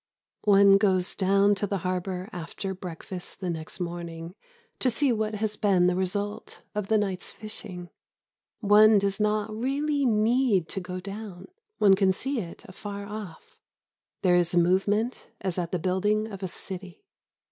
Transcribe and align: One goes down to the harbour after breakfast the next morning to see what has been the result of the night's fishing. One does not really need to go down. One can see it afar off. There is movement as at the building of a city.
One 0.45 0.79
goes 0.79 1.13
down 1.15 1.53
to 1.53 1.67
the 1.67 1.77
harbour 1.85 2.27
after 2.33 2.73
breakfast 2.73 3.39
the 3.39 3.51
next 3.51 3.79
morning 3.79 4.33
to 4.79 4.89
see 4.89 5.11
what 5.11 5.35
has 5.35 5.55
been 5.55 5.85
the 5.85 5.95
result 5.95 6.63
of 6.73 6.87
the 6.87 6.97
night's 6.97 7.29
fishing. 7.29 7.91
One 8.61 8.97
does 8.97 9.19
not 9.19 9.55
really 9.55 10.03
need 10.07 10.67
to 10.69 10.79
go 10.81 10.99
down. 11.01 11.49
One 11.77 11.95
can 11.95 12.13
see 12.13 12.39
it 12.39 12.65
afar 12.65 13.05
off. 13.05 13.59
There 14.23 14.35
is 14.35 14.55
movement 14.55 15.27
as 15.39 15.59
at 15.59 15.71
the 15.71 15.77
building 15.77 16.31
of 16.31 16.41
a 16.41 16.47
city. 16.47 17.03